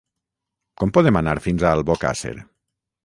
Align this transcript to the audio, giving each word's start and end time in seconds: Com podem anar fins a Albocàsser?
Com 0.83 0.93
podem 0.95 1.19
anar 1.21 1.35
fins 1.49 1.67
a 1.67 1.77
Albocàsser? 1.81 2.37